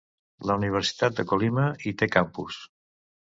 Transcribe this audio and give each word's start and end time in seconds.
La 0.51 0.53
Universitat 0.61 1.19
de 1.19 1.25
Colima 1.33 1.67
hi 1.85 1.93
té 2.01 2.09
campus. 2.17 2.59